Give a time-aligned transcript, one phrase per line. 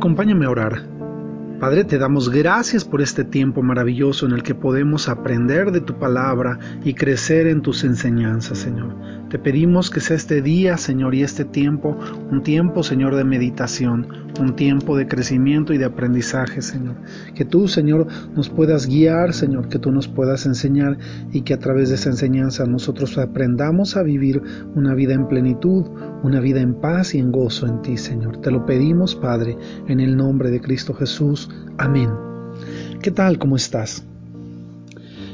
[0.00, 0.82] Acompáñame a orar.
[1.60, 5.98] Padre, te damos gracias por este tiempo maravilloso en el que podemos aprender de tu
[5.98, 8.96] palabra y crecer en tus enseñanzas, Señor.
[9.30, 11.96] Te pedimos que sea este día, Señor, y este tiempo,
[12.32, 14.08] un tiempo, Señor, de meditación,
[14.40, 16.96] un tiempo de crecimiento y de aprendizaje, Señor.
[17.36, 20.98] Que tú, Señor, nos puedas guiar, Señor, que tú nos puedas enseñar
[21.30, 24.42] y que a través de esa enseñanza nosotros aprendamos a vivir
[24.74, 25.86] una vida en plenitud,
[26.24, 28.38] una vida en paz y en gozo en ti, Señor.
[28.38, 29.56] Te lo pedimos, Padre,
[29.86, 31.48] en el nombre de Cristo Jesús.
[31.78, 32.10] Amén.
[33.00, 33.38] ¿Qué tal?
[33.38, 34.09] ¿Cómo estás?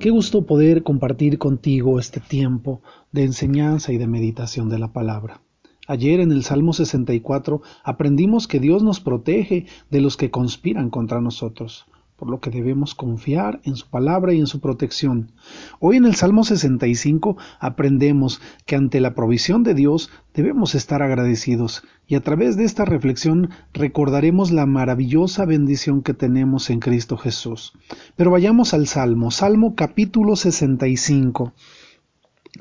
[0.00, 5.40] Qué gusto poder compartir contigo este tiempo de enseñanza y de meditación de la palabra.
[5.88, 11.20] Ayer en el Salmo 64 aprendimos que Dios nos protege de los que conspiran contra
[11.20, 11.86] nosotros
[12.18, 15.30] por lo que debemos confiar en su palabra y en su protección.
[15.78, 21.84] Hoy en el Salmo 65 aprendemos que ante la provisión de Dios debemos estar agradecidos
[22.08, 27.72] y a través de esta reflexión recordaremos la maravillosa bendición que tenemos en Cristo Jesús.
[28.16, 31.52] Pero vayamos al Salmo, Salmo capítulo 65.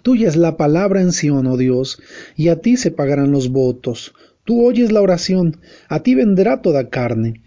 [0.03, 1.99] Tuya es la palabra en Sion, oh Dios,
[2.35, 4.13] y a ti se pagarán los votos.
[4.43, 5.57] Tú oyes la oración,
[5.89, 7.41] a ti vendrá toda carne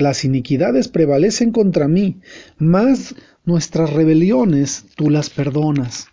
[0.00, 2.20] las iniquidades prevalecen contra mí,
[2.58, 3.14] mas
[3.44, 6.06] nuestras rebeliones tú las perdonas.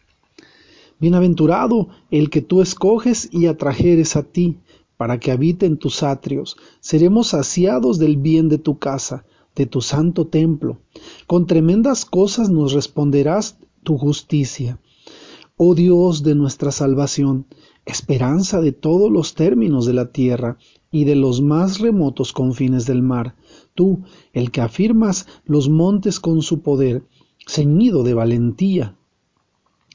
[0.99, 4.59] Bienaventurado el que tú escoges y atrajeres a ti,
[5.01, 6.57] para que habite en tus atrios.
[6.79, 10.77] Seremos saciados del bien de tu casa, de tu santo templo.
[11.25, 14.77] Con tremendas cosas nos responderás tu justicia.
[15.57, 17.47] Oh Dios de nuestra salvación,
[17.83, 20.59] esperanza de todos los términos de la tierra
[20.91, 23.35] y de los más remotos confines del mar,
[23.73, 24.03] tú,
[24.33, 27.03] el que afirmas los montes con su poder,
[27.47, 28.97] ceñido de valentía.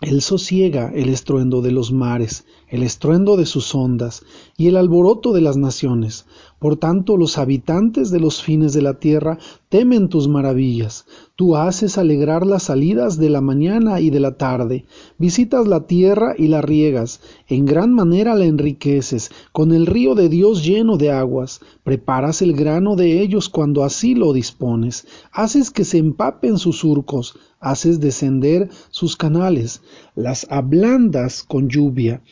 [0.00, 4.24] Él sosiega el estruendo de los mares, el estruendo de sus ondas
[4.56, 6.27] y el alboroto de las naciones.
[6.59, 11.05] Por tanto, los habitantes de los fines de la tierra temen tus maravillas.
[11.36, 14.86] Tú haces alegrar las salidas de la mañana y de la tarde.
[15.19, 17.20] Visitas la tierra y la riegas.
[17.48, 21.61] En gran manera la enriqueces, con el río de Dios lleno de aguas.
[21.85, 25.07] Preparas el grano de ellos cuando así lo dispones.
[25.33, 29.83] Haces que se empapen sus surcos haces descender sus canales,
[30.14, 32.23] las ablandas con lluvia,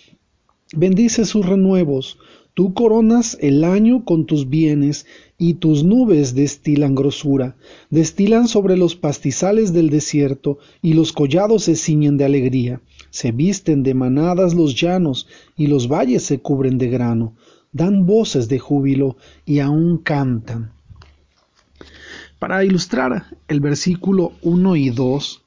[0.76, 2.18] bendices sus renuevos,
[2.54, 5.06] tú coronas el año con tus bienes,
[5.36, 7.56] y tus nubes destilan grosura,
[7.90, 13.82] destilan sobre los pastizales del desierto, y los collados se ciñen de alegría, se visten
[13.82, 15.26] de manadas los llanos,
[15.56, 17.34] y los valles se cubren de grano,
[17.72, 20.72] dan voces de júbilo, y aún cantan.
[22.38, 25.42] Para ilustrar el versículo 1 y 2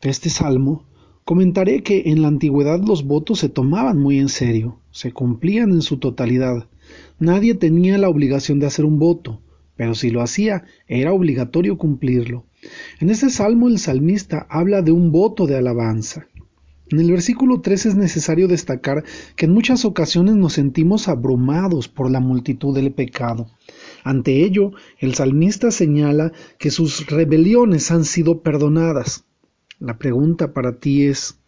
[0.00, 0.84] de este salmo,
[1.24, 5.82] comentaré que en la antigüedad los votos se tomaban muy en serio, se cumplían en
[5.82, 6.70] su totalidad.
[7.18, 9.42] Nadie tenía la obligación de hacer un voto,
[9.76, 12.46] pero si lo hacía, era obligatorio cumplirlo.
[12.98, 16.28] En este salmo el salmista habla de un voto de alabanza.
[16.88, 19.04] En el versículo 3 es necesario destacar
[19.36, 23.50] que en muchas ocasiones nos sentimos abrumados por la multitud del pecado.
[24.02, 29.26] Ante ello, el salmista señala que sus rebeliones han sido perdonadas.
[29.78, 31.38] La pregunta para ti es,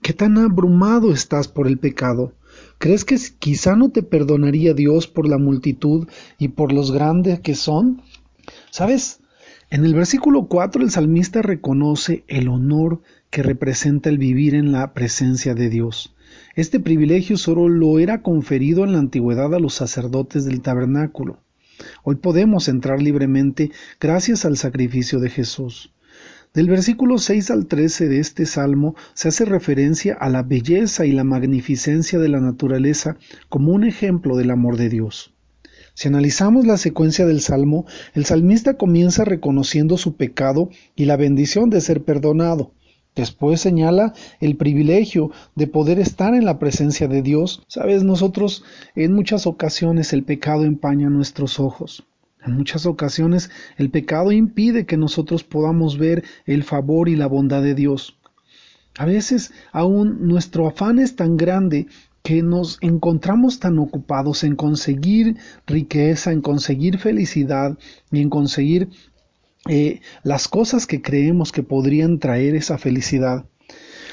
[0.00, 2.32] ¿qué tan abrumado estás por el pecado?
[2.78, 7.54] ¿Crees que quizá no te perdonaría Dios por la multitud y por los grandes que
[7.54, 8.02] son?
[8.70, 9.20] ¿Sabes?
[9.70, 14.92] En el versículo 4 el salmista reconoce el honor que representa el vivir en la
[14.94, 16.14] presencia de Dios.
[16.56, 21.38] Este privilegio solo lo era conferido en la antigüedad a los sacerdotes del tabernáculo.
[22.02, 25.92] Hoy podemos entrar libremente gracias al sacrificio de Jesús.
[26.52, 31.12] Del versículo 6 al 13 de este salmo se hace referencia a la belleza y
[31.12, 33.16] la magnificencia de la naturaleza
[33.48, 35.32] como un ejemplo del amor de Dios.
[35.94, 41.70] Si analizamos la secuencia del salmo, el salmista comienza reconociendo su pecado y la bendición
[41.70, 42.72] de ser perdonado.
[43.14, 47.62] Después señala el privilegio de poder estar en la presencia de Dios.
[47.68, 48.64] Sabes, nosotros
[48.96, 52.09] en muchas ocasiones el pecado empaña nuestros ojos.
[52.44, 57.62] En muchas ocasiones el pecado impide que nosotros podamos ver el favor y la bondad
[57.62, 58.18] de Dios.
[58.98, 61.86] A veces aún nuestro afán es tan grande
[62.22, 67.78] que nos encontramos tan ocupados en conseguir riqueza, en conseguir felicidad
[68.10, 68.90] y en conseguir
[69.68, 73.46] eh, las cosas que creemos que podrían traer esa felicidad.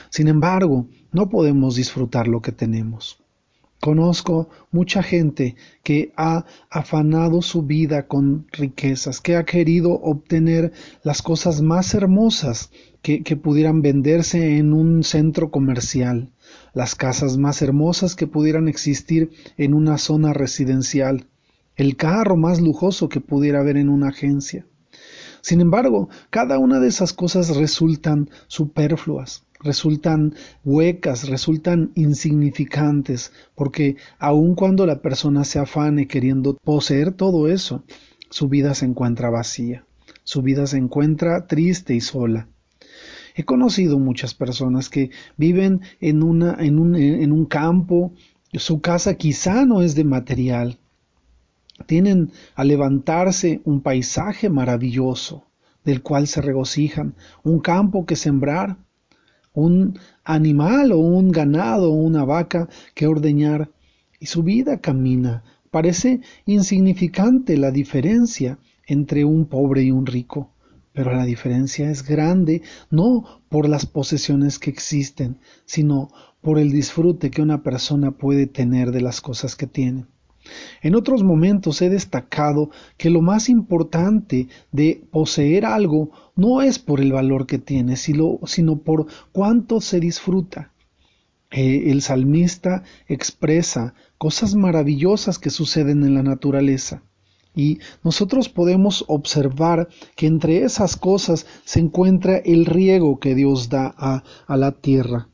[0.09, 3.21] Sin embargo, no podemos disfrutar lo que tenemos.
[3.79, 11.21] Conozco mucha gente que ha afanado su vida con riquezas, que ha querido obtener las
[11.21, 12.71] cosas más hermosas
[13.01, 16.33] que, pudieran venderse en un centro comercial,
[16.73, 21.27] las casas más hermosas que pudieran existir en una zona residencial,
[21.75, 24.65] el carro más lujoso que pudiera haber en una agencia.
[25.41, 34.55] Sin embargo, cada una de esas cosas resultan superfluas, resultan huecas, resultan insignificantes, porque aun
[34.55, 37.83] cuando la persona se afane queriendo poseer todo eso,
[38.29, 39.85] su vida se encuentra vacía,
[40.23, 42.47] su vida se encuentra triste y sola.
[43.35, 48.13] He conocido muchas personas que viven en, un, en un campo,
[48.53, 50.79] su casa quizá no es de material,
[51.85, 55.45] tienen al levantarse un paisaje maravilloso
[55.83, 58.77] del cual se regocijan, un campo que sembrar,
[59.57, 63.71] un animal o un ganado o una vaca que ordeñar,
[64.19, 65.43] y su vida camina.
[65.71, 70.51] Parece insignificante la diferencia entre un pobre y un rico,
[70.93, 72.61] pero la diferencia es grande
[72.91, 76.09] no por las posesiones que existen, sino
[76.41, 80.05] por el disfrute que una persona puede tener de las cosas que tiene.
[80.81, 87.01] En otros momentos he destacado que lo más importante de poseer algo no es por
[87.01, 88.39] el valor que tiene, sino,
[88.83, 90.71] por cuánto se disfruta.
[91.49, 97.03] Eh, el salmista expresa cosas maravillosas que suceden en la naturaleza.
[97.55, 103.95] Y nosotros podemos observar que entre esas cosas se encuentra el riego que Dios da
[103.97, 104.23] a,
[104.55, 105.29] la tierra.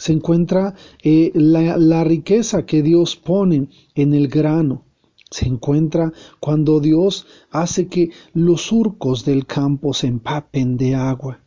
[0.00, 4.86] Se encuentra eh, la, riqueza que Dios pone en el grano.
[5.30, 6.10] Se encuentra
[6.40, 11.42] cuando Dios hace que los surcos del campo se empapen de agua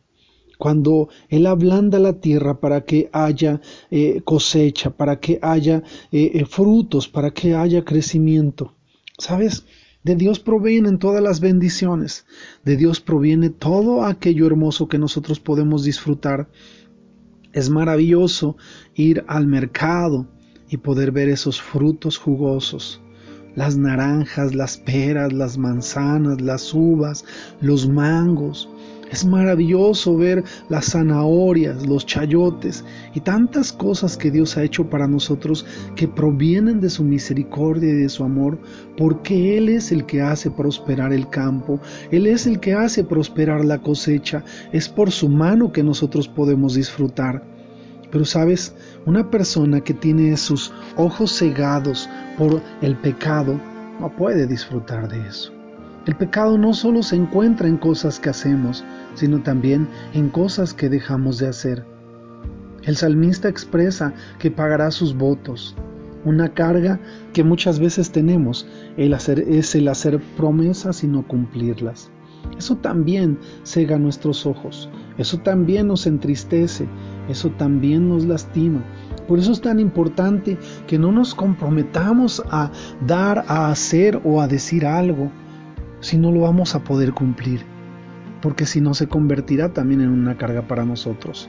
[0.56, 3.60] cuando Él ablanda la tierra para que haya
[3.90, 8.72] eh, cosecha, para que haya eh, frutos, para que haya crecimiento.
[9.18, 9.66] ¿Sabes?
[10.04, 12.24] De Dios provienen todas las bendiciones,
[12.62, 16.48] de Dios proviene todo aquello hermoso que nosotros podemos disfrutar.
[17.54, 18.56] Es maravilloso
[18.94, 20.26] ir al mercado
[20.68, 23.00] y poder ver esos frutos jugosos,
[23.54, 27.24] las naranjas, las peras, las manzanas, las uvas,
[27.60, 28.68] los mangos,
[29.14, 32.84] es maravilloso ver las zanahorias, los chayotes
[33.14, 35.64] y tantas cosas que Dios ha hecho para nosotros
[35.94, 38.58] que provienen de su misericordia y de su amor,
[38.96, 41.78] porque Él es el que hace prosperar el campo,
[42.10, 46.74] Él es el que hace prosperar la cosecha, es por su mano que nosotros podemos
[46.74, 47.44] disfrutar.
[48.10, 48.74] Pero sabes,
[49.06, 53.60] una persona que tiene sus ojos cegados por el pecado
[54.00, 55.53] no puede disfrutar de eso.
[56.06, 58.84] El pecado no solo se encuentra en cosas que hacemos,
[59.14, 61.86] sino también en cosas que dejamos de hacer.
[62.82, 65.74] El salmista expresa que pagará sus votos.
[66.26, 67.00] Una carga
[67.32, 68.66] que muchas veces tenemos
[68.98, 72.10] el hacer, es el hacer promesas y no cumplirlas.
[72.58, 76.86] Eso también cega nuestros ojos, eso también nos entristece,
[77.30, 78.84] eso también nos lastima.
[79.26, 82.70] Por eso es tan importante que no nos comprometamos a
[83.06, 85.32] dar, a hacer o a decir algo
[86.04, 87.62] si no lo vamos a poder cumplir,
[88.42, 91.48] porque si no se convertirá también en una carga para nosotros.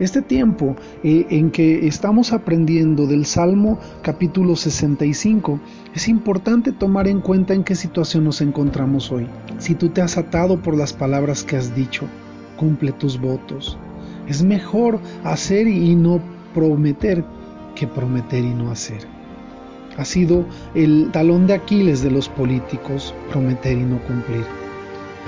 [0.00, 0.74] Este tiempo
[1.04, 5.60] eh, en que estamos aprendiendo del Salmo capítulo 65,
[5.94, 9.28] es importante tomar en cuenta en qué situación nos encontramos hoy.
[9.58, 12.06] Si tú te has atado por las palabras que has dicho,
[12.56, 13.78] cumple tus votos.
[14.26, 16.20] Es mejor hacer y no
[16.52, 17.24] prometer
[17.76, 19.13] que prometer y no hacer
[19.96, 24.44] ha sido el talón de Aquiles de los políticos, prometer y no cumplir.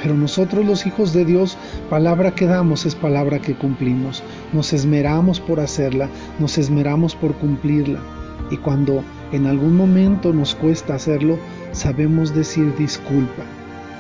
[0.03, 1.57] Pero nosotros los hijos de Dios,
[1.89, 4.23] palabra que damos es palabra que cumplimos.
[4.53, 6.09] Nos esmeramos por hacerla,
[6.39, 8.01] nos esmeramos por cumplirla.
[8.51, 11.39] Y cuando en algún momento nos cuesta hacerlo,
[11.73, 13.43] sabemos decir disculpa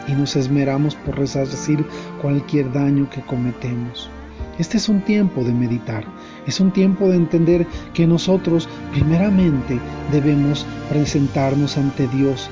[0.06, 1.84] y nos esmeramos por resarcir
[2.22, 4.10] cualquier daño que cometemos.
[4.58, 6.04] Este es un tiempo de meditar,
[6.46, 9.78] es un tiempo de entender que nosotros primeramente
[10.10, 12.48] debemos presentarnos ante Dios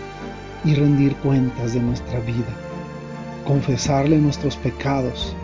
[0.64, 2.54] y rendir cuentas de nuestra vida,
[3.46, 5.34] confesarle nuestros pecados.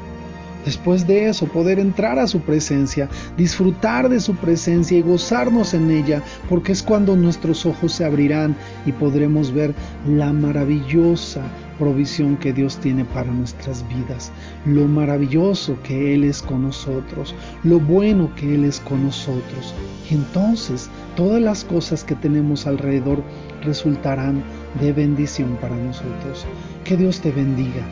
[0.64, 5.90] Después de eso, poder entrar a su presencia, disfrutar de su presencia y gozarnos en
[5.90, 9.74] ella, porque es cuando nuestros ojos se abrirán y podremos ver
[10.06, 11.42] la maravillosa
[11.80, 14.30] provisión que Dios tiene para nuestras vidas,
[14.66, 19.74] lo maravilloso que Él es con nosotros, lo bueno que Él es con nosotros.
[20.10, 23.22] Y entonces todas las cosas que tenemos alrededor
[23.62, 24.42] resultarán
[24.78, 26.44] de bendición para nosotros.
[26.84, 27.82] Que Dios te bendiga,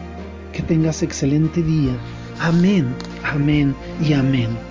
[0.53, 1.97] que tengas excelente día.
[2.41, 4.68] Amén, amén y amén.